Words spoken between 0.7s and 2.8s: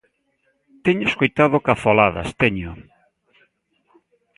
Teño escoitado cazoladas, teño.